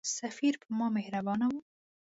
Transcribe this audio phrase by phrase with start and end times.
[0.17, 1.59] سفیر پر ما مهربان وو.